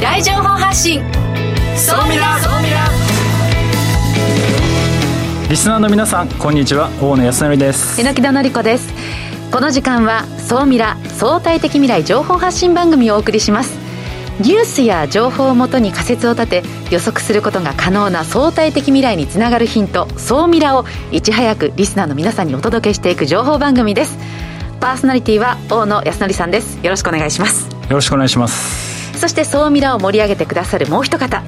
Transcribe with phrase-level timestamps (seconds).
[0.00, 1.02] 未来情報発信。
[1.76, 2.88] そうみらそうみら
[5.50, 6.88] リスナーの皆さんこんにちは。
[7.02, 8.00] 大野康則です。
[8.00, 8.94] 榎田紀子です。
[9.52, 13.76] この時間は総ミラ相対的未来情報発信番組をお送りします。
[14.40, 24.16] ニュースや情報をもとに仮説を立て予測することが可能な相対的未来につながるヒント総ミラをいち早くリスナーの皆さんにお届けしていく情報番組です。
[24.80, 26.78] パーソナリティは大野康則さんです。
[26.82, 27.68] よろしくお願いします。
[27.90, 28.89] よろしくお願いします
[29.20, 31.42] そして総ミラを盛り上げてくださるもう一方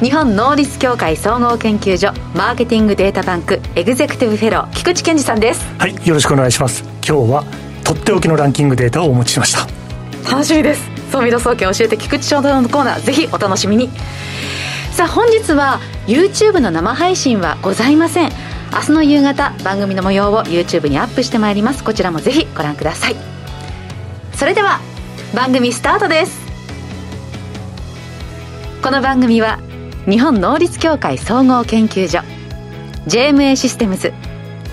[0.00, 5.66] 日本能率協会総合研究所マーケティングデータバンクエグゼクティブフェロー菊池健二さんです。
[5.76, 6.84] はいよろしくお願いします。
[7.04, 7.44] 今日は
[7.82, 9.66] とっておきのランキングデータをお持ちしました。
[10.30, 10.88] 楽しみです。
[11.10, 13.90] 総ミラ総研教えて菊池翔太郎のコーナーぜひお楽しみに。
[14.92, 18.30] さあ本日は YouTube の生配信はございません。
[18.72, 21.82] 明日の夕方番組の模様を YouTube にアップしてまいります。
[21.82, 23.16] こちらもぜひご覧ください。
[24.34, 24.78] それでは
[25.34, 26.45] 番組スタートです
[28.86, 29.58] この番組は
[30.08, 32.20] 日本能率協会総合研究所
[33.08, 34.12] JMA システムズ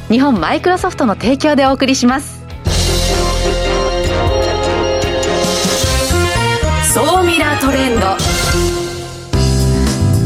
[0.08, 2.46] 日本マイクロソフトの提供でお送りします。
[6.94, 8.02] 総ミラートレンド。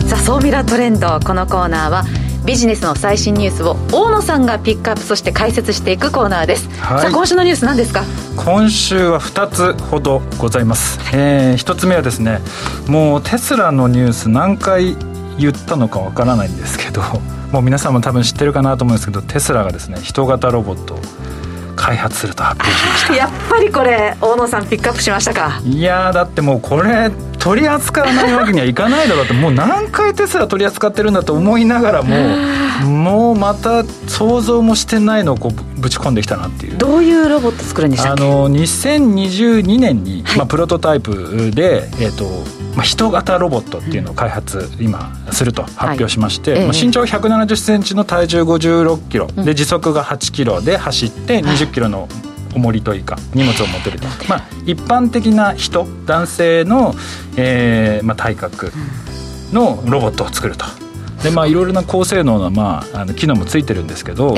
[0.09, 1.21] さあ総ミラートレンド。
[1.21, 2.03] このコーナーは
[2.47, 8.05] ビジネスの最新ニュースを大野さんがピックアップそして解説していくコーナーです、はい、さあ今週のニュース何ですか？
[8.37, 12.39] 今週は2つほどございます、えー、1つ目はですね
[12.87, 14.95] もうテスラのニュース何回
[15.37, 17.01] 言ったのかわからないんですけど
[17.51, 20.97] もう皆さんも多分知ってるかなと思うんですけどテスラがですね人型ロボット
[21.77, 23.15] 開発すると発表しました。
[23.15, 25.61] やっぱりこれ大野さんピックアップしましたか？
[25.63, 32.15] いやだってもうこれ取り扱わないわけにはいかないだろうってもう何回テスラ取り扱ってるんだと思いながらも
[32.85, 36.77] もうまた想像もしてないのをこうぶち込んできたなっていう。
[36.77, 38.23] どういうロボット作るんでしたっけ？
[38.23, 42.25] あの2022年に、はい、まあ、プロトタイプで、えーと
[42.77, 50.61] まあ、人型ロボットっていうのを開発、今すると発表しまして、はい、まあ、身長1 7 0ンチの体重5 6キロ、で時速が8キロ。
[50.61, 52.07] で走って20キロの
[52.53, 56.93] 重りというか荷物を持てると、まあ、一般的な人男性の、
[57.35, 58.71] えーまあ、体格
[59.51, 60.65] のロボットを作ると。
[61.23, 64.35] でまあいろいろな高性能な、まあ、あの機能もついてるんですけど、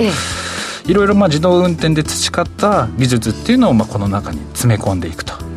[0.86, 5.49] いろいろまあ自動運転で培った技術っていうのをまあこの中に詰め込んでいくと。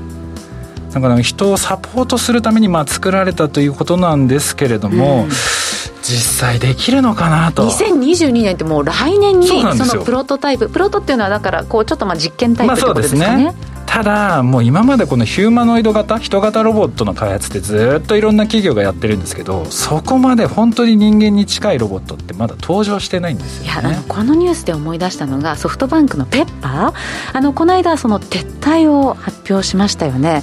[0.92, 7.68] なんか人をサポートするためにまあ作られたということなんですけれども、うん、実際できるのかなと。
[7.68, 10.68] 2022年ってもう来年にそのプロトタイプ。
[10.68, 27.36] プロトっていうのはだからこうちょっとまあ実験タイプってことですかね,、まあ、ねただもう今までこのヒューマノイド型人型ロボットの開発ってずっといろんな企業がやってるんですけどそこまで本当に人間に近いロボットってまだ登場してないんですよ、ね、いやあのこのニュースで思い出したのがソフトバンクのペッパー。
[27.36, 30.42] あのこの間その撤退を発表しましたよね。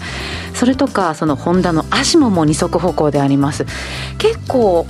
[0.53, 3.65] それとかそのホンダのアシモも二足歩行であります。
[4.19, 4.85] 結構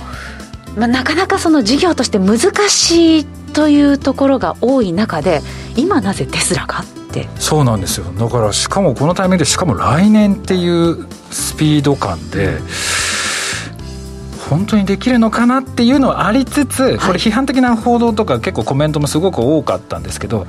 [0.76, 2.38] まあ、なかなかその事業として難
[2.68, 5.40] しいというところが多い中で
[5.76, 7.28] 今なぜテスラがって。
[7.38, 8.06] そうなんですよ。
[8.12, 12.58] だからしかもこのタイミングでしかも来年っていうスピード感で、
[14.48, 20.48] 本当にできるのかなっていうのはありつつこれ批判的な報道とか結構コメントもすごく多かったんですけど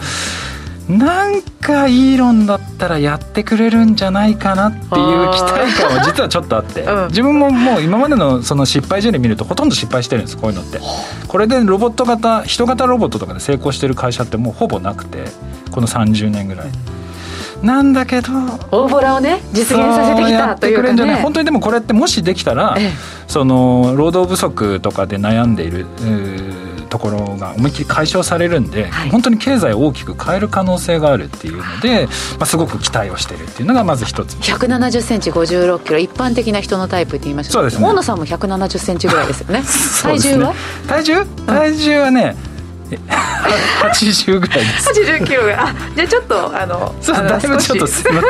[0.98, 10.80] なんかイーロンだったらやってくれるんじゃないかなっていう期待感は実はちょっとあって、うん、自分ももう今までのその失敗事例見るとほとんど失敗してるんですこういうのって
[11.28, 15.26] これでロボット型人型ロボットとかで成功してる会社ってもうほぼなくて
[15.72, 16.68] この30年ぐらい。
[17.64, 18.32] なんだけど
[18.72, 22.92] 大ボラをね実現させてきたというか、ね、本当にでもこれってもしできたら、ええ、
[23.28, 25.86] その労働不足とかで悩んでいる
[26.92, 32.08] ところが思いっきり解消されるんで、はい、本当に経済を大きく変える可能性があるっていうので、
[32.38, 34.36] まあ、すごく期待をしているっていうのがまず一つ。
[34.36, 36.00] 1 7 0センチ5 6キロ。
[36.00, 37.88] 一般的な人のタイプって言いましたそうですね。
[37.88, 39.64] 大野さんも1 7 0センチぐらいですよ ね。
[40.04, 40.54] 体重は、
[40.88, 41.26] 体重？
[41.48, 42.36] 体重はね、
[42.98, 44.90] 80ぐらいです。
[44.90, 45.58] 80キロぐらい。
[45.60, 48.22] あじゃあちょっとあのそうだいぶちょっとすみま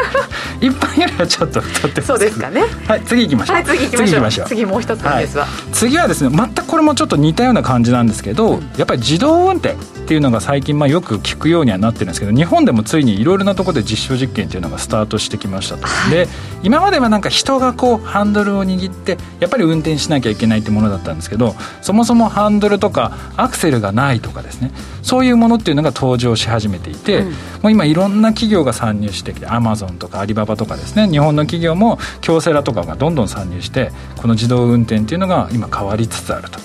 [0.59, 0.71] せん。
[0.71, 2.63] 一般よりはちょっと太ってそうですかね。
[2.87, 3.55] はい次行きましょう。
[3.55, 4.47] はい次行きましょう。
[4.47, 9.75] 次もう一つのですは、はい、次はですね全くこれもちょっと似たような感じなんですけど、うん、やっぱり自動運転
[10.11, 16.27] っていうのが最近まあよく聞くようにはなってるんですけど日本でもついにいろいろなところで実証実験っていうのがスタートしてきましたと、はい、で
[16.63, 24.73] 今まではなんか人がこうハンドルを握ってやっぱり運転しなきゃいけないってものだったんですけどそもそもハンドルとかアクセルがないとかですね。
[25.01, 31.07] そういうものっていうのが登場し始めていて、うん、もう今いろんな企業が参入してきてアマゾンとかアリババとかですね。
[31.07, 36.59] 日本の企業も京セラとかがどんどん参入してこの自動運転っていうのが今変わりつつあると。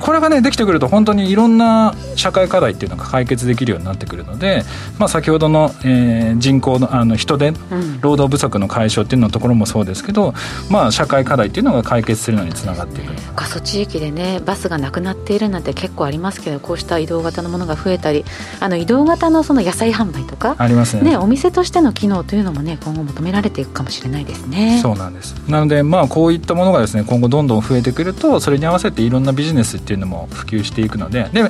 [0.00, 4.62] これがねできてくると本当にいろんな社会課題っていうのが解決できるようになってくるので、
[4.98, 7.52] まあ、先ほどの、えー、人口のあの人手、
[8.00, 10.34] 労働不足の解消っていうのところもそうですけど、
[10.70, 13.12] まあ、社会課題っていうのが解決するのにつながっていく。
[13.34, 18.24] 過疎地域でねバスがなくなっているなんて結構ありますけどこうした移動型のものが増えたり
[18.60, 21.10] あの移動型のその野菜販売とかありますね。
[21.10, 24.80] ねお店としての機能というのもね今後求められていくかもしれないですね。
[24.82, 25.34] そうなんです。
[25.48, 31.48] なのでまあこういったものがですね今後どんどん増えてくるとそれに合わせていろんなビジネスっていうのも普及していくのででは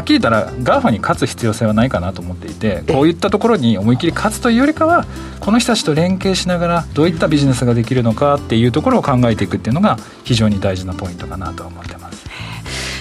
[0.00, 5.04] っきり言ったら GAFA に勝つ必要性はないかなと思っていてこういったところに思い切り勝つというよりかは
[5.40, 12.26] この人たちと連携しながらどういったビジネスができるのかっていうところを考えていくっていうのが非常に大事なポイントかなと思ってます。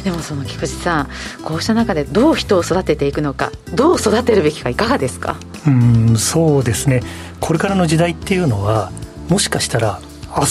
[0.03, 1.09] でもその菊池さん
[1.44, 5.35] こうした中でどう人を育てていくのかどう育てるべきかいかがですか？
[5.65, 7.01] うんそうですね。
[7.39, 8.91] これからの時代っていうのは
[9.29, 10.00] もしかしたら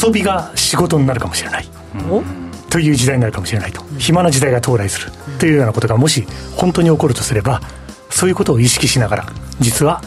[0.04, 2.43] 遊びが仕事になるかもしれない、うん、
[2.74, 6.26] という時代になるかもしれないと、うん、暇な時代が到来するというようなことがもし
[6.56, 7.60] 本当に起こるとすれば
[8.10, 9.26] そういうことを意識しながら
[9.60, 10.02] 実は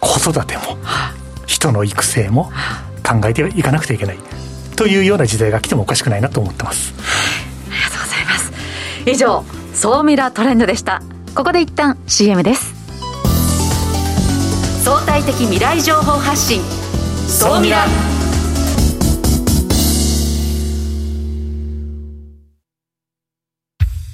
[0.00, 0.62] 子育ても
[1.46, 2.52] 人の育成も
[3.02, 4.18] 考えていかなくてはいけない。
[4.76, 6.94] というような時代が来てもおかしくないなと思ってます。
[7.70, 8.52] ありがとうございます。
[9.10, 9.44] 以上
[9.74, 11.02] 総ミラトレンドでした。
[11.34, 12.74] ここで一旦 CM です。
[14.84, 16.60] 相対的未来情報発信。
[17.28, 18.19] 総ミラ。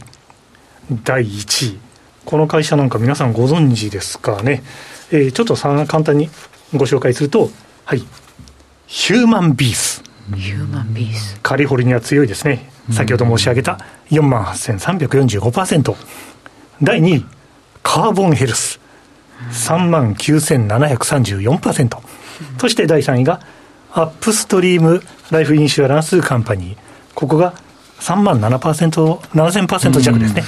[1.03, 1.79] 第1位。
[2.25, 4.63] この会社なんか皆さんご存知ですかね。
[5.11, 6.29] えー、ちょっと簡単に
[6.73, 7.49] ご紹介すると、
[7.85, 8.03] はい。
[8.87, 10.04] ヒューマンビース。
[10.33, 11.39] ヒューマンビース。
[11.43, 12.69] カリフォルニア強いですね。
[12.91, 13.79] 先ほど申し上げた
[14.09, 15.95] 4万8345%。
[16.81, 17.25] 第2位、
[17.83, 18.79] カーボンヘルス。
[19.51, 21.97] 3万9734%。
[22.57, 23.39] そして第3位が、
[23.93, 26.77] アップストリームライフインシュアランスカンパニー。
[27.13, 27.53] ここが
[27.99, 30.43] 3万7%、7000%弱ですね。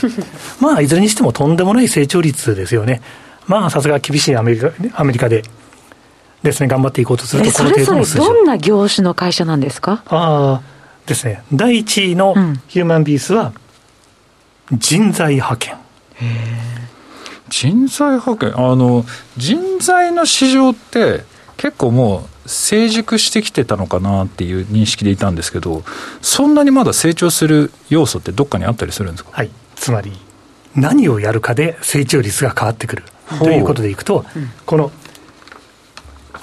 [0.60, 3.02] まあ、いずれにしてもとんでもない成長率ですよね。
[3.46, 5.44] まあ、さすが厳しいアメリカアメリカで
[6.48, 10.04] ですね、頑張っていこうとすると、この程度の数字どんな業種の会社なんですか？
[10.08, 10.62] ああ、
[11.06, 11.44] ですね。
[11.54, 12.34] 第1位の
[12.68, 13.54] ヒューマンビースは、
[14.72, 15.76] 人材派遣。
[17.50, 18.58] 人材派遣？
[18.58, 19.06] あの
[19.38, 21.24] 人材の市場って
[21.56, 25.84] 結構もう成熟してきてたのかなっていう認識でいたんですけど
[26.22, 29.32] そんなにまだ成長する要素ってどっかにあったりするんですか？
[29.32, 29.52] はい。
[29.76, 30.12] つまり
[30.76, 33.04] 何をやるかで成長率が変わってくる。
[33.40, 34.92] ということでいくと、うん、この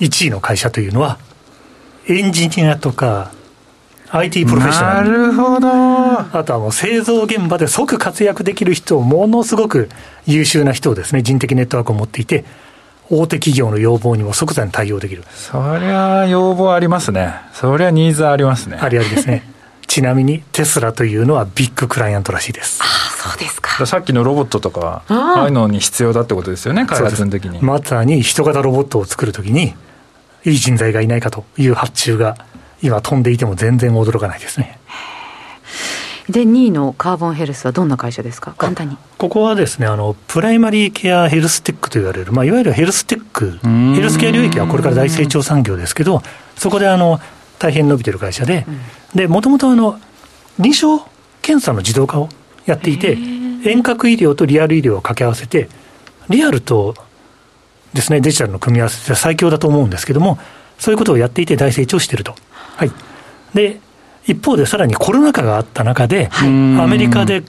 [0.01, 1.19] 1位の会社というのは、
[2.09, 3.31] エンジニアとか、
[4.11, 5.11] IT プロフェッショナル。
[5.11, 5.69] なるほど。
[5.69, 9.89] あとはもう製造現場で即活躍できる人を、ものすごく
[10.27, 12.45] 優秀な人をですね、人的ネットワークを持っていて、
[13.11, 15.25] 大手企業の要望にも即座に対応できる。
[15.35, 17.35] そりゃ要望ありますね。
[17.53, 18.79] そりゃニーズありますね。
[18.81, 19.54] ありありですね。
[19.87, 22.81] ちなみにテスラというのはビッグクライアントらしいです。
[22.83, 23.87] ああ、そうですか。
[23.87, 27.61] さっきのロボットとか、ああいうのに必要だってことですよね、開発の時に。
[27.61, 29.75] まさに人型ロボットを作るときに、
[30.45, 32.37] いい人材がいないかという発注が、
[32.83, 34.79] 今飛んでいても全然驚かないですね。
[36.29, 38.97] で、2位のカーボンヘルスはどんな会社ですか、簡単に。
[39.19, 43.59] ここはですね、あの、プライマリーケアヘルステックと言われる、まあ、いわゆるヘルステック、
[43.95, 46.23] ヘルスケア領域はこれから大成長産業ですけど、
[46.57, 47.21] そこであの、
[47.59, 48.67] 大変伸びてる会社で、
[49.15, 49.99] で、もともとあの、
[50.59, 51.07] 臨床
[51.43, 52.29] 検査の自動化を
[52.67, 53.17] やっていて、
[53.65, 55.69] 遠隔医療とリアル医療を掛け合わせて、
[56.29, 56.95] リアルと
[57.93, 60.39] ですね、デジタルの組み合わせで最強だと思うんですけども、
[60.79, 62.35] そういうことをやっていて大成長していると。
[62.77, 62.91] はい。
[63.55, 63.81] で、
[64.27, 67.43] 一方でさらにコロナ禍があった中で、はい、アメリカで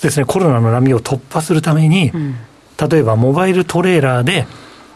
[0.00, 2.36] ですね、コロナの波を突破するために、うん、
[2.88, 4.46] 例えばモバイルトレーラーで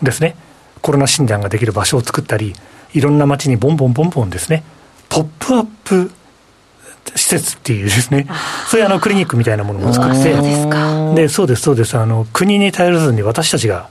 [0.03, 0.37] ですね、
[0.81, 2.55] コロナ診断ができる場所を作ったり、
[2.93, 4.63] いろんな街にボンボンボンボンですね、
[5.09, 6.11] ポップアップ
[7.17, 8.27] 施設っていうですね、
[8.69, 10.35] そういうあのクリニックみたいなものも作って、
[11.15, 13.89] でそうです、そうです、あの国に頼らずに私たちが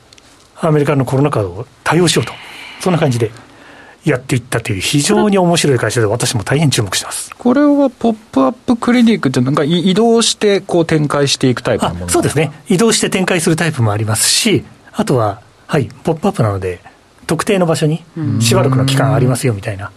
[0.60, 2.34] アメリカのコロナ禍を対応しようと、
[2.82, 3.32] そんな感じで
[4.04, 7.34] やっていったという非常に面白い会社で私も大変注目してます。
[7.36, 12.52] これはポップアップクリニックってなんか移動してこう展開していくタイプのものそうですね。
[12.68, 16.82] 移動して展開するタイプもありますしあとははいポップアップなので
[17.28, 18.04] 特定の場所に
[18.42, 19.92] しばらくの期間ありますよみたいな。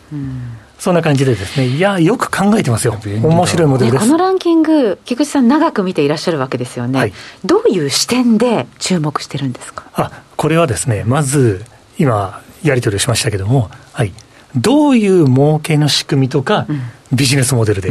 [0.78, 2.96] そんな感じでですね、いや、よく考えてますよ。
[3.04, 4.04] 面白いモデルです。
[4.04, 6.98] このランキング、菊池さん長く見ていらっしゃるわけですよね。
[6.98, 7.12] はい、
[7.44, 9.84] どういう視点で注目してるんですか？
[9.94, 11.64] あ、これはですね、まず、
[11.98, 14.12] 今、やり取りをしましたけども、はい。
[14.54, 16.66] どういう儲けの仕組みとか、
[17.12, 17.88] ビジネスモデルで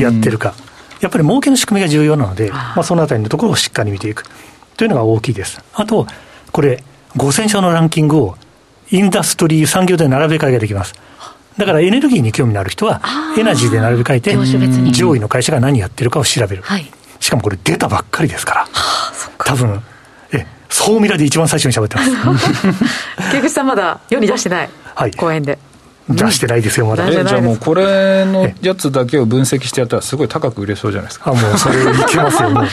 [0.00, 0.54] やってるか、
[1.00, 4.24] やっぱり儲けの仕組みが重要なので、まあ、そのあたりのところをしっかり見ていく
[4.76, 5.62] というのが大きいです。
[5.72, 6.06] あと、
[6.52, 6.82] これ、
[7.16, 8.36] 5000社のランキングを
[8.90, 10.94] インダストリー、産業で並べ替えができます。
[11.58, 13.00] だからエネルギーに興味のある人は、
[13.38, 16.62] エナジーで並べ替えて、上位の会社が何やってるかを調べる。
[16.62, 19.82] はい、しかもこれ、出たばっかりですから、はあ、多分
[20.32, 22.50] え総ミラで一番最初に喋ってます。
[23.30, 25.58] 菊 池さん、まだ世に出してない、はい、講演で。
[26.08, 27.08] 出してないですよ、まだ。
[27.08, 31.30] え、じゃあもうこれのやつだけを分析してやったら、すごい高く売れそうじゃないですか。
[31.30, 32.64] あ、もうそれいけますよ、もう。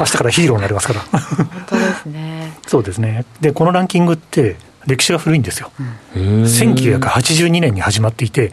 [0.00, 1.00] 明日からヒーローになりますから。
[1.00, 2.58] 本当ですね。
[2.66, 3.24] そうですね。
[3.40, 5.70] で、このランキングって、歴史が古いんですよ。
[6.14, 8.52] 1982年に始まっていて、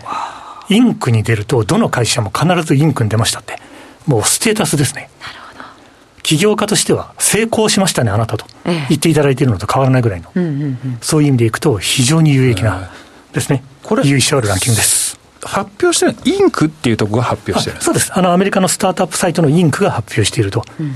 [0.69, 3.57] インクに出ると、どの会社も必ずインクに出ましたって。
[4.07, 5.09] もうステータスですね。
[5.21, 5.63] なるほど。
[6.23, 8.45] 起業家としては、成功しましたね、あなたと。
[8.89, 10.31] 言っていただいているのと変わらないぐらいの。
[11.01, 12.89] そういう意味でいくと、非常に有益な
[13.33, 13.63] ですね。
[13.83, 15.19] これ、優勝あるランキングです。
[15.43, 18.11] 発表してるインクっていうところが発表してるそうです。
[18.13, 20.63] あの、アメリカのスタートアップサイトのインクが発表していると。
[20.79, 20.95] うん、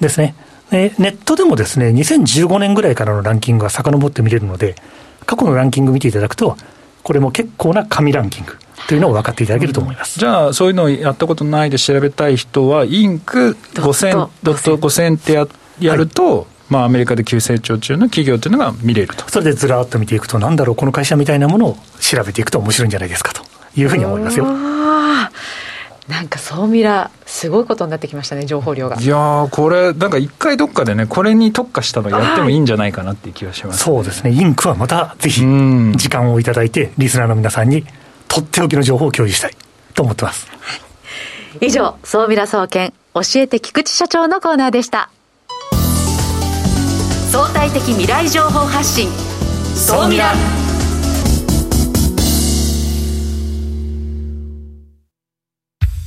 [0.00, 0.34] ですね。
[0.70, 4.74] ネットでもですね、2015年ぐらいからのランキングが遡って見れるので、
[5.24, 6.56] 過去のランキング見ていただくと、
[7.02, 8.56] これも結構な紙ランキング
[8.88, 10.18] というのを分かっていただけると思います。
[10.18, 15.46] じゃあ、そういうのをやったことないで調べたい人は、インク5000、ドット5000ってや
[15.78, 19.28] やると、はいまあ、アメリカで急成長中の企業というのが見れると。
[19.30, 23.42] それでずらっと見ていくと、なんだろう、この会社みたいなものを調べていくと面白いんじゃないですかと
[23.76, 24.46] いうふうに思いますよ。
[26.08, 28.96] なんか総ミラすごいことになってきましたね情報量が。
[29.00, 34.30] いやこれなんか一回どっかでねこれに特化したのやってもいいんじゃないかなっていう気がします、ね、そうですね。
[34.30, 37.84] インクはまたぜひ時間をいただいてリスナーの皆さんに
[38.28, 39.56] とっておきの情報を共有したい
[39.94, 40.46] と思ってます。
[41.60, 45.10] 以上総ミラ総研教えて菊池社長のコーナーでした。
[47.32, 49.08] 相対的未来情報発信。
[49.74, 50.32] 総ミラ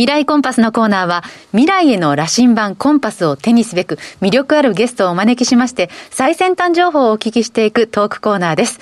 [0.00, 8.80] 未来コンパスのコーナーは、未来への羅針盤コンパスを手にすべく、魅力あるゲストをお招きしまして、最先端情報をお聞きしていくトークコーナーです。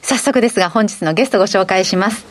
[0.00, 2.24] 早速ですが、本日のゲストご紹介します。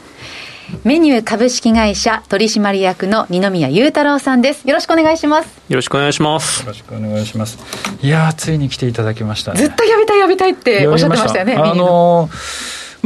[0.83, 4.67] メニュー株式会社取締役の二宮裕太郎さんです。
[4.67, 5.61] よろしくお願いします。
[5.69, 6.61] よろしくお願いします。
[6.61, 7.59] よろしくお願いします。
[8.01, 12.27] いやついに来ていただきました、ね、ずっと呼びたい呼びたいっておっしゃってましたよねあの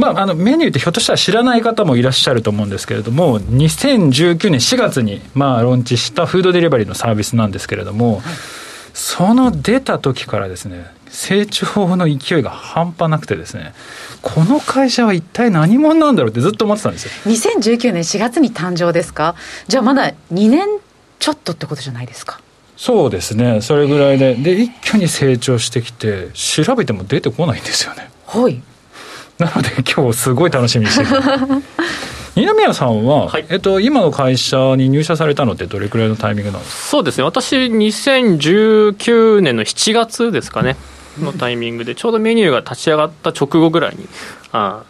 [0.00, 8.22] まあ、あのメニューってひょっとしたら知らない方もいらっしゃると思うんですけれども、2019年4月に、まあ、ローンチしたフードデリバリーのサービスなんですけれども、はい、
[8.94, 13.74] その出た時からですね、成長の勢いが半端なくてですね、
[14.22, 17.10] この会社は一体何者なんだろうってずっと思ってたんですよ。
[17.26, 19.34] 2019年4月に誕生ですか？
[19.68, 20.66] じゃあまだ2年
[21.18, 22.40] ちょっとってことじゃないですか？
[22.76, 28.08] そうですね、それぐらいで、で、一挙に成長してきて、調べても出てこないんですよね。
[28.26, 28.62] はい。
[29.40, 31.10] なので、今日すごい楽しみにしてる。
[32.36, 36.88] 二宮さんは、はい、えっと、今の会社に入社されたのってどれくらいのタイミングなんですか？
[36.90, 40.76] そうですね、私、2019年の7月ですかね、
[41.20, 44.08] のタイミングで、ちょうどメニューが立ち上がった直後ぐらいに、
[44.52, 44.82] あ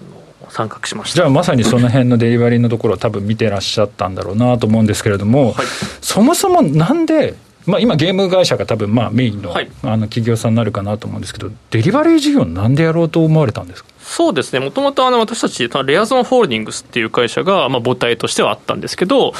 [0.44, 1.16] の参画しました。
[1.16, 5.66] じゃあまさにその辺のデリバリーのところを多分見てらっしゃったんだろうなと思うんですけれども、はい、
[6.02, 7.34] そもそもなんで
[7.66, 13.89] まあ、今、ゲーム会社が多分まあメインの,、あの企業さんになるかなと思うんですけど、デリバリー事業、なんでやろうと思われたんですか？
[14.10, 19.32] そうですね、もともと私たち、レアゾンホールディングスっていう会社が、まあ、母体としてはあったんですけど、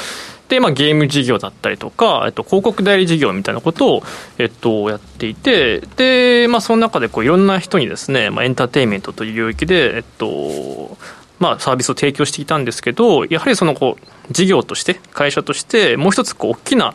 [0.47, 4.03] でまあ、ゲーム事業だったりとか、えっと、広告代理事業みたいなことを、
[4.37, 10.97] えっと、やっていて、でまあ、その中でこういろんな人にですね、まあ、エンターテインメントという領域で、えっと
[11.39, 16.93] まあ、サービスを提供していたんですけど、やはりそのこう事業として、会社として、もう一つこう大きな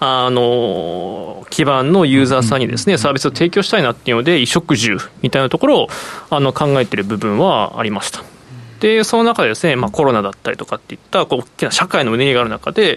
[0.00, 5.88] あの基盤のユーザーさんにですね、サービスを提供したいなっていうので、衣食住みたいなところを
[6.30, 8.22] あの考えている部分はありました。
[8.80, 12.96] で、その中でですね、まあ、コロナだったりとかっていったこう大きな社会のうねりがある中で、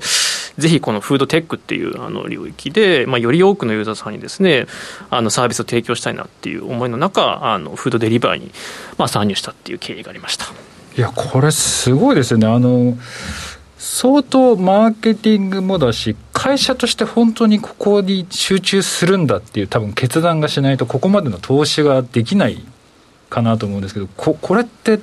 [0.58, 4.68] ぜひこのフードテックっていうあの領域で、まあ、より多くのユーザーさんにですね、
[5.10, 8.52] あのサービスを提供したいなっていう思いの中、あのフードデリバーに
[8.98, 10.46] まあ参入したっていう経緯がありました。
[10.96, 12.48] いや、これすごいですよね。
[12.48, 12.98] あの
[13.86, 22.64] 相当マーケティングもだし、会社として本当にここに集中するんだっていう多分決断がしないと、ここまでの投資ができない
[23.30, 25.02] かなと思うんですけど、ここれって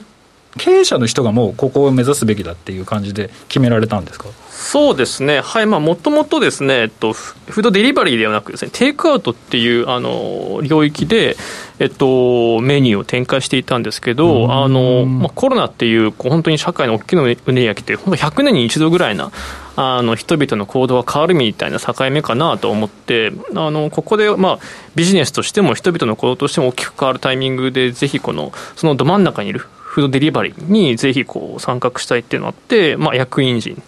[0.57, 4.29] 経営者の人がもうここを目指すべきだっていう感じで決められたんですか？
[4.49, 11.37] そうですね、はい、まあ、もともとですね、えっと、フードデリバリーではなくですね、テイクアウトっていうあの領域で、
[11.81, 19.33] えっと、メニューを展開していたんですけど、あのまあ、コロナっていう本当に社会の大きなうねりが来て、本当100年に一度ぐらいな
[19.77, 24.59] あの人々の行動が変わるみたいな境目かなと思って、あのここで、まあ、
[24.95, 33.83] ビジネスとしても人々の行動としても大きく変わるタイミングで、ぜひこのそのど真ん中にいるフードデリバリーにぜひこう参画したいっていうのがあって、まあ、役員陣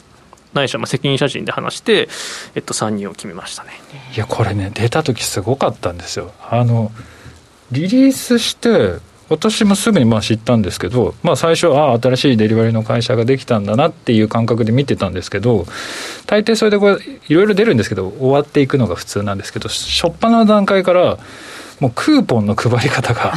[0.55, 2.09] ないしはまあ責任者陣で話して、
[2.55, 3.71] えっと、参入を決めましたね。
[4.15, 6.33] いやこれね出た時すごかったんですよ。
[6.49, 6.91] あの
[7.73, 15.65] リリースして私もすぐにまあ知ったんですけど、まあ、最初ああ新しいデリバリーの会社ができたんだなっていう感覚で見てたんですけど
[16.27, 21.19] 大抵それでこれいろいろ出るんですけど終わっていくのが普通なんですけど初っ端の段階から
[21.81, 23.33] もうクーポンの配り方が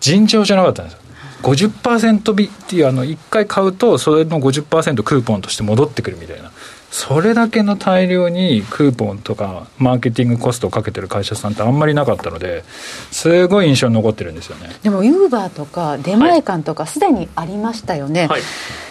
[0.00, 1.00] 尋常じゃなかったんですよ。
[1.42, 6.52] 50%引っていうあの1回買うとそれの50%クーポンとして戻ってくるみたいな
[6.92, 12.64] それだけの大量にクーポンとかマーケティングコストをかけてる会社さんってあんまりなかったので
[13.10, 14.68] すごい印象に残ってるんですよね。
[14.82, 18.42] でもユーバーとか出前館とかすでにありましたよね、はい、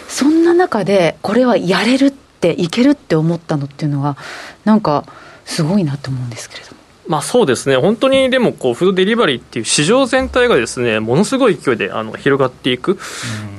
[0.08, 4.16] そんな中でこれはやれるっていけるって思ったのっていうのは
[4.64, 5.04] なんか
[5.44, 12.96] すごいなと思うんですけれどもまあ、そうですね、本当にでもこう、フードデリバリーっていう市場全体がですねものすごい勢いであの広がっていく、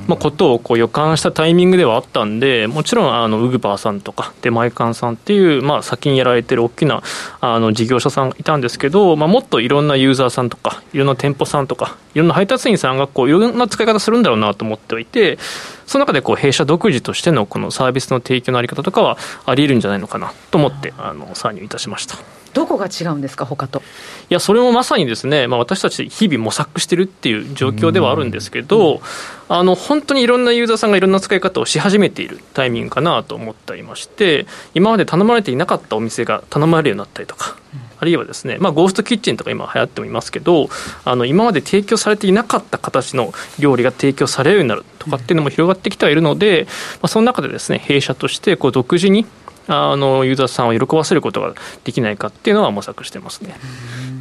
[0.07, 7.03] まあ、ことをこう予感したタイミングではあったんで、もちろんあのウグバーさんとか、出前館さんっていう、まあ、先にやられてる大きな
[7.41, 15.37] あの事業者さんいたんですけど、まあ、もっといろんなユーザーさんとか、いろんな店舗さんとか、いろんな配達員さんがこういろんな使い方するんだろうなと思っておいて、
[15.85, 22.17] その中でこう弊社独自としてのこのサービスの提供のあり方とかはあり得るんじゃないのかなと思ってあの参入いたしました。
[22.53, 23.79] どこが違うんですか、他と？
[23.79, 23.81] い
[24.29, 29.01] や、それもまさにですね、まあ、私たち、日々模索してるっていう状況ではあるんですけど、
[29.49, 37.57] あの本当にいろんなユーザーさんがいろんな使い方をし始めているタイミングかなと思っていまして、今まで頼まれていなかったお店が頼まれるようになったりとか。
[37.99, 40.67] あるいはですね、まあ、ゴーストキッチンとか今流行ってもいますけど、
[41.05, 49.25] あの今まで提供されていなかった形の料理が提供されるようになるとかっていうのも広がってきてはいるので、まあ、その中でですね、弊社としてこう独自に
[49.67, 53.55] あのユーザーさんを喜ばせることができないかっていうのは模索してますね。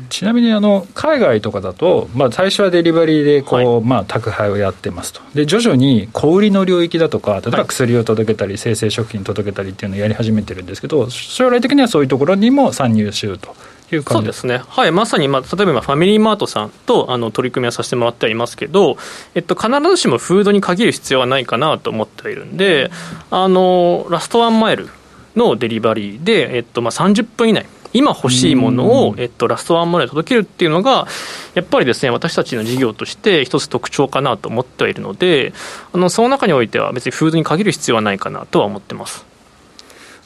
[0.09, 5.22] ちなみにあの海外とかだと、まあ、最初はデリバリーでこう、はい、まあ、宅配をやってますと。
[5.35, 13.57] で徐々に小売りの領域だとか例えば薬を届けたり、はい、生鮮食品届けたりっていうのをやり始めてるんですけど将来的にはそういうところにも参入しようと
[13.94, 18.98] いう感じそうですね、はい、まさに、まあ、例えばファミリーマートさんとあの取り組みはさせてもらってはいますけど、
[19.35, 22.90] えっと、必ずしもフードに限る必要はないかなと思っているんで、
[23.31, 24.88] あのラストワンマイル
[25.37, 27.66] のデリバリーで、えっとまあ、30分以内。
[27.95, 31.07] 今欲しいものを、えっと、ラストワンまで届けるっていうのが、
[31.55, 35.53] やっぱりですね、私たちの事業として一つ特徴かなと思ってはいるので、
[35.92, 39.27] あのその中においては別にフードに限る必要はないかなとは思ってます。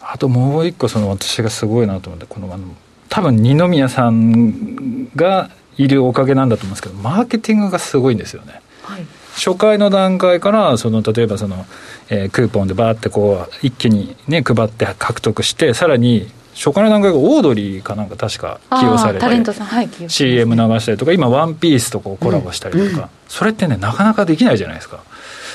[0.01, 2.69] あともう一個その私がすごいなと思ってこのあの
[3.09, 8.61] 多分二宮さんがいるおかげなんだと思うんですけどマーケティングがすごいんですよね。
[8.83, 11.67] はい、初回の段階からその例えばその、
[12.09, 25.05] えー、クーポンでバーってこう一気にね配って獲得してさらに初回の段階がオードリーかなんか確か起用されて、はい、CM 流したりとか今ワンピースとこうコラボしたりとか、うん、それってねなかなかできないじゃないですか。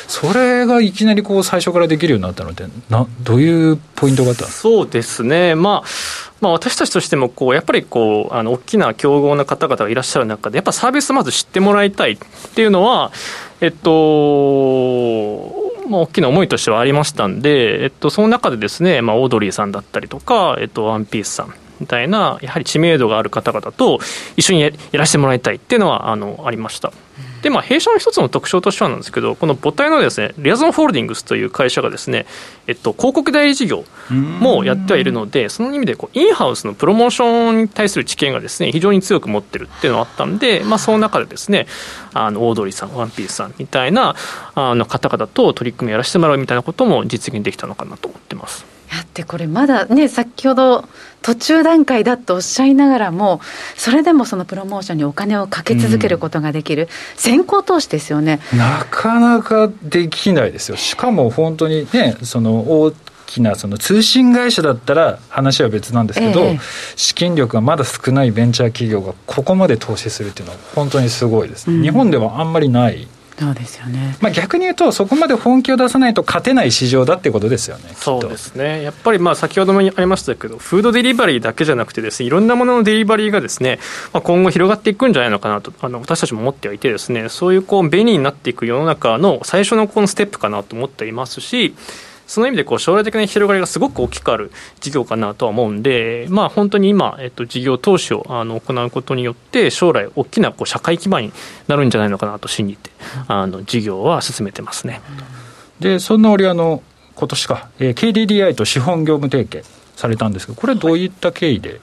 [0.08, 5.88] それがいきなりこう最初からできるようになったのってなどういうポイントがあったそうですね、まあ
[6.41, 12.17] まあ、私たちとしてもこうやっぱりこうあの大きな競合の方々がいらっしゃる中でやっぱサービスまず知ってもらいたいっ
[12.54, 13.13] ていうのは
[13.62, 24.00] えっとまあ、大きな思いとしてはありましたんで、えっと、その中でですね、まあ、オードリーさんだったりとか、えっと、ワンピースさんみたいな、やはり知名度がある方々と
[24.38, 26.94] 一緒にやらせてもらいたいっていうのはあのありました。
[27.41, 32.26] で、まあ、弊社の一つの特徴としてはなんですけど、この母体のですね、リアゾンホールディングスという会社がですね、
[32.67, 33.84] えっと、広告代理事業
[34.39, 41.65] もやってはいるので、その意味でこう、インハウスのプロモーションに対する知見がですね、非常に強く持ってるっていうのがあったんで、まあ、その中でですね、
[42.13, 44.15] あの、オードリーさん、ワンピースさんみたいな、
[44.54, 48.71] あの方々と取り組みやらせてもらうみたいなことも実現できたのかなと思ってます。
[48.92, 50.86] やってこれまだね先ほど
[51.22, 53.40] 途中段階だとおっしゃいながらも
[53.78, 58.40] それでもそのプロモーションにお金をかけ続けることができる、うん、先行投資ですよね。
[58.54, 60.78] なかなかできないですよ。
[60.78, 62.94] しかも本当にねその大
[63.28, 66.60] きなその通信会社だったら話は別なんですけど、ええ、
[66.98, 83.80] 資金力がまだ少ないベンチャー企業がここまで投資するっていうのは本当にすごいです、うん、日本ではあんまりないそうですよね、まあ、逆に言うと、そこまで本気を出さないと勝てない市場だってことですよねそうですね、やっぱりまあ先ほどもありましたけど、フードデリバリーだけじゃなくてです、ね、いろんなもののデリバリーがですね、
[84.13, 91.74] まあ、今後広がっていくんじゃないのかなと、あの私たちも思ってはいて、ですねそういうこう便利になっていく世の中の最初のこのステップかなと思っていますし、
[92.32, 101.34] その意味でこう将来的な広がりがすごく大きくある事業かなとは思うんで、まあ、本当に今、えっと、事業投資をあの行うことによって、将来、大きなこう社会基盤に
[101.67, 102.89] なるんじゃないのかなと信じて、
[103.28, 105.02] あの事業は進めてますね。
[105.82, 106.82] でそんな折あの
[107.15, 109.65] 今年か、えー、KDDI と資本業務提携
[109.98, 111.82] されたんですけど、これどういった経緯で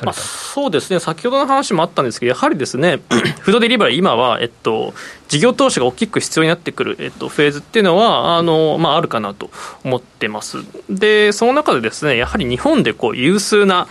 [0.00, 3.00] まあ、そうですね、先ほどの話もあったんですけど、やはりですね、
[3.40, 4.94] フードデリバリー、今は、えっと、
[5.28, 9.50] 事業投資が大きく必要になってくる、えっと、フェーズっていうのは、あのまあ、あるかなと
[9.84, 10.58] 思ってます。
[10.88, 13.86] で、その中でですね、やはり日本でこう有数な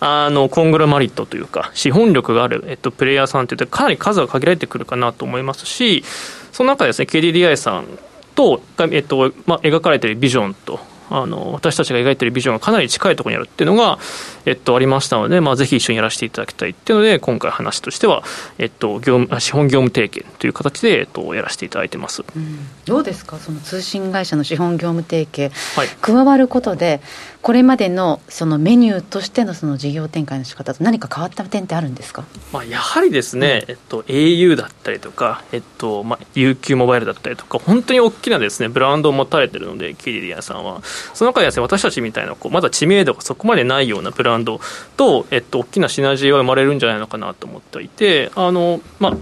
[0.00, 6.04] あのコングラマリットというか、資本力がある、えっと、プレイヤーさんというと、かなり数が限られてくるかなと思いますし、
[6.52, 7.86] その中でですね、KDDI さん
[8.34, 13.98] と、えっとまあ、描かれているビジョンと、あの私たちが描いているビジョンがかなり近いところにあるっていうのが、
[14.46, 18.22] えっと、ありましたので、まあ、ぜひ一緒にやらせていただきたいっていうので今回話としては、
[18.58, 23.38] えっと、業務資本業務提携という形で、えっと、やらせていただいてます、うん、どうですか？
[23.38, 27.00] その通信会社の資本業務提携、はい、加わることで
[27.44, 40.80] これまでのそのメニューとしてのその事業展開の仕方と何か変わった点ってあるんですか、まあ、やはりですね、うん、えっと、au だったりとか、えっとまあ、UQ モバイルだったりとか本当に大きなですねブランドを持たれてるのでキリリアさんは。
[41.12, 44.58] その中でですね私たちみたいなこうまだ知名度がそこまでないようなブランド
[44.96, 49.16] と、えっと、大きなシナジーが生まれるんじゃないのかなと思っていてあの、まあ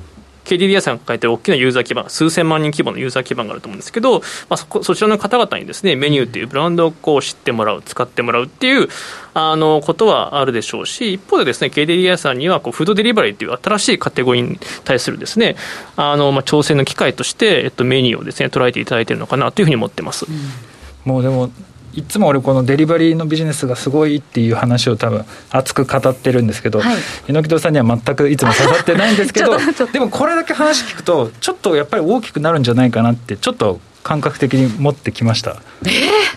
[0.44, 8.88] KDDI さんが抱えてる大きなユーザー基盤、数千万人規模のユーザー基盤があると思うんですけど、まあ、そこそちらの方々にですねメニューっていうブランドをこう知ってもらう、使ってもらうっていう
[9.34, 15.56] あのことはあるでしょうし、一方でですね KDDI さんにはこうフードデリバリーっていう新しいカテゴリーに対するですね
[15.96, 20.26] あの、まあ、挑戦の機会として、えっと、メニューをですね捉えていただいているのかなというふうに思ってます。
[20.28, 20.72] うん
[21.04, 21.50] もうでも
[21.94, 26.96] いつも俺このデリバリーのビジネスがすごいっていう話を多分熱く語ってるんですけど、はい、
[27.28, 29.56] 猪木戸さんには全くいつも刺さってないんですけど
[29.92, 35.62] でもこれだけ話聞くとちょっとやっぱり大きくなるんじゃないかなってちょっと感覚的に持ってきました。
[35.84, 35.88] え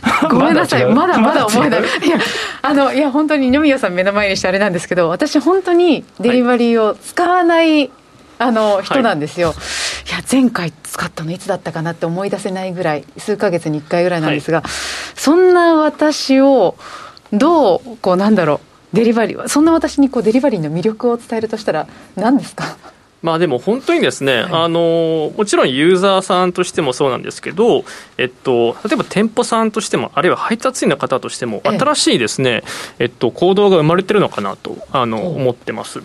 [0.01, 1.81] ー、 ごめんなさい、まだまだ思えない。
[1.81, 2.19] いや、
[2.61, 7.91] あの、いや、本当に二宮さん目の前にしてあれなんですけど、私本当にデリバリーを使わない、はい
[8.37, 9.57] あの人なんですよ、はい、
[10.09, 14.69] いや前回使ったのいつだったかなって思い出せないぐらい数か月に1回ぐらいなんですが、はい、
[15.15, 16.75] そんな私を
[17.31, 18.61] どうこうなんだろ
[18.93, 22.77] うデリバリーはそんな私にこうデリバリーの魅力を伝えるとしたら何ですか？
[23.21, 27.83] まあでも本当にですね、はい、あのもちろんユーザーさんとしてもそうなんですけど、
[28.19, 32.61] えっと、例えば店舗さんとしても、あるいは配達員の方としても、新しいですね、
[32.99, 36.03] えっと、行動が生まれてるのかなとあの思ってます。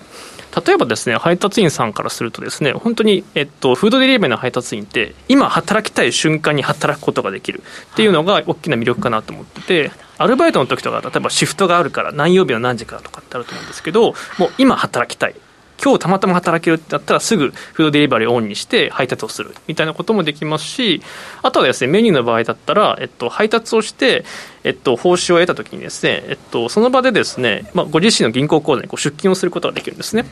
[0.67, 7.63] 例えばですね配達員さんからするとですね本当に、えっと、フードデリバリーの配達員って今働きたい瞬間に働くことができる。
[7.93, 15.35] っていうのが大きな魅力かなと思っててアルバイトの時とか例えばシフトがあるから何曜日の何時からとかってあると思うんですけどもう今働きたい。
[15.83, 21.03] 今日たまたま働けるってなったらすぐフードデリバリーをオンにして配達をするみたいなこともできますし
[21.43, 24.25] あとはですねメニューの場合だったら、えっと、配達をして、
[24.63, 30.25] えっと、報酬を得たときにですね、えっと、その場でですね、まあ、ご自身の銀行口座にこう出金をすることができるんですね。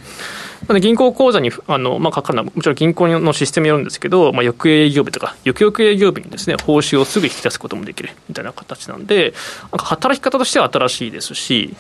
[0.63, 9.35] なので銀行口座にあの、まあ、かかるのはもちろん銀行のシステムによるんですけど、まあ、翌営業日とか翌々営業日にですね報酬をすぐ引き出すこともできるみたいな形なんで
[9.71, 11.77] なんか働き方としては新しいですし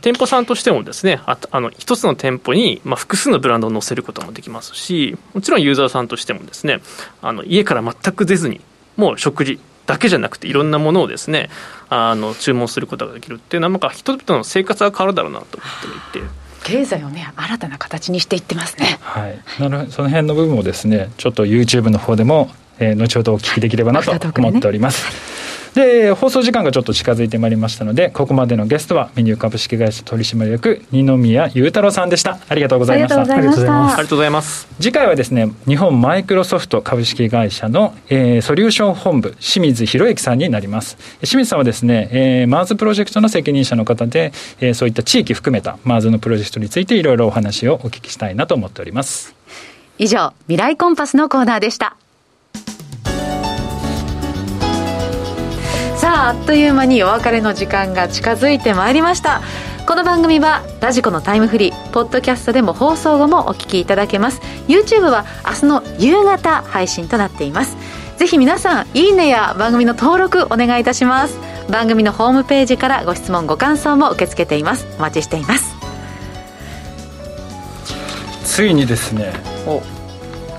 [0.00, 6.80] 店舗さんとしてもですねああの一つの店舗に、まあ、複数のブランドを載せることもできますしもちろんユーザーさんとしてもですね
[7.22, 8.60] あの家から全く出ずに
[8.96, 11.48] もう食事だけじゃなくていろんなものをですね
[11.88, 15.66] あの注文することができるっていうのはなんか人々の生活が変わるだろうなと思
[16.00, 16.46] っていて。
[16.64, 18.98] 経済をね新たな形にしていってますね。
[19.00, 19.38] はい。
[19.60, 25.55] なるその辺の部分をですね、ちょっと YouTube の方でも、えー、後ほどお聞きできればなと思っております。
[25.76, 32.38] で放送時間がちょっと近づいてまいりましたのでここまでのゲストはメニュー株式会社取締役二宮裕太郎さんでした。
[32.48, 33.20] ありがとうございました。
[33.20, 34.68] ありがとうございますありがとうございます。
[34.80, 40.96] 次回はですね日本マイクロソフト株式会社の、えー、ソリューション本部清水博之さんになります。
[41.20, 49.34] 清水さんはですね、えー、マーズプロジェクトの責任者の方で、えー、そういった地域含めたマーズのプロジェクトについていろいろお話をお聞きしたいなと思っております。
[49.98, 51.96] 以上未来コンパスのコーナーでした
[56.16, 59.42] ああっという間にお別れの時間が近づいてまいりました。
[59.86, 64.40] この番組はラジコのタイムフリーポッドキャストでも放送後もお聞きいただけます。
[64.66, 67.76] YouTube は明日の夕方配信となっています。
[68.16, 71.38] ぜひ皆さんいいねや番組の登録お願いいたします。
[71.68, 74.86] 番組のホームページからご質問ご感想も受け付けています。
[74.96, 75.76] お待ちしています。
[78.42, 79.34] ついにですね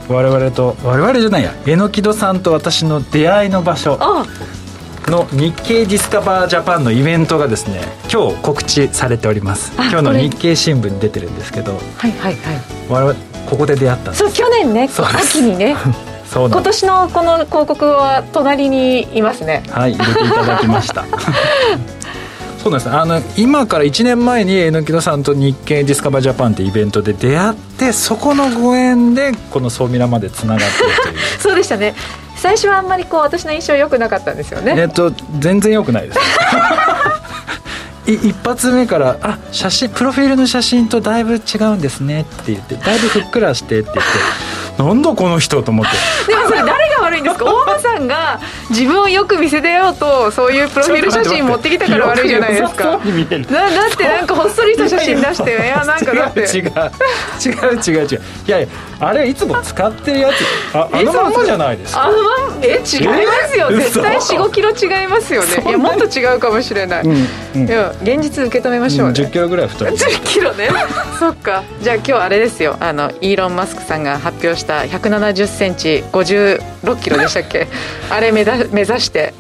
[0.08, 3.98] 我々と我々じゃないや榎木戸さんと私の出会いの場所
[5.10, 9.72] の日経ディスカバージャパンのイベントがですね今日告知されております。
[9.76, 12.62] 今日の日経新聞に出てるんですけどはいはいはい。
[12.90, 15.76] 我々ここで出会ったそう去年ね秋にね。
[16.30, 19.64] そう今年のこの広告は隣にいますね。
[19.70, 21.06] はい入れていただきました。
[22.62, 22.90] そうなんです。
[22.90, 31.16] あの今から1年前に榎木戸さんと日経ディスカバージャパンってイベントで出会ってそこのご縁でこの総ミラまでつながってるという。
[31.40, 31.96] そうでしたね
[32.38, 34.76] 最初はあんまりこう私の印象良くなかったんですよね。
[34.78, 36.20] えっと全然良くないです。
[38.06, 44.06] 一発目から「あ写真プロフィールの写真とだいぶ違うんですね」って言って「だいぶふっくらして」って言っ
[44.78, 46.32] てなんだこの人と思って。
[46.32, 47.44] でもそれ誰が悪いんですか？
[47.52, 52.84] 大間さんが自分をよく見せてようとそういうプロフィール写真持ってきたから悪いじゃないですか。
[52.84, 53.00] だだっ
[53.98, 56.42] てなんかほっそりした写真出していやなんかだって。
[56.42, 56.72] 違う
[57.46, 58.22] 違う違う違う。
[58.48, 58.68] いやいや
[59.00, 60.76] あれいつも使ってるやつ。
[60.76, 62.06] ああのままじゃないですか。
[62.06, 62.30] あのま
[62.64, 62.84] え違いま
[63.48, 63.70] すよ。
[63.70, 65.64] 絶対45キロ違いますよね。
[65.68, 69.12] いやもっと違うかもしれない、うんうん、いや現実受け止めましょう。
[69.12, 70.70] ね、うん、10キロぐらい太い10キロね。
[71.20, 71.64] そっか。
[71.82, 72.76] じゃあ今日あれですよ。
[72.80, 77.68] あのイーロン・マスクさんが発表した170センチ56キロでしたっけ？
[78.10, 79.34] あれ目だ目指して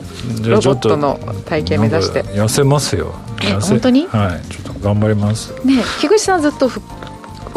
[0.43, 2.23] ロボットの体型目指して。
[2.23, 3.13] 痩せますよ。
[3.41, 4.07] え本当に？
[4.11, 4.47] はい。
[4.51, 5.53] ちょっと頑張ります。
[5.63, 6.69] ね樋口さんずっと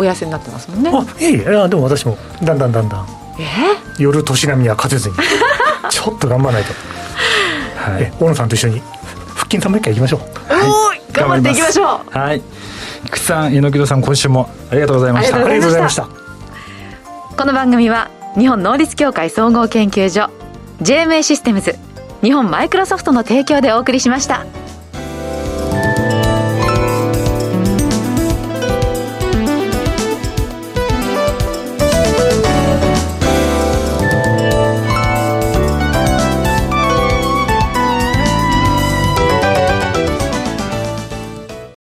[0.00, 0.90] お痩せになってますもんね。
[0.92, 3.06] あいえいえでも私もだんだんだんだん。
[3.38, 4.02] え？
[4.02, 5.14] 夜年並みは勝てずに。
[5.90, 6.72] ちょっと頑張らないと。
[7.92, 8.12] はい。
[8.18, 8.82] 大野さんと一緒に
[9.34, 10.20] 腹筋300回いきましょう。
[10.88, 12.18] おい頑張っていきましょう。
[12.18, 12.42] はい。
[13.06, 15.36] 菊池さん榎木戸さん今週もありがとうございました。
[15.36, 16.08] ありがとうございました。
[17.36, 18.08] この番組は
[18.38, 20.30] 日本能率協会総合研究所
[20.82, 21.76] JMA システムズ
[22.22, 24.46] 日本マイクロソフトの提供でお送りしました。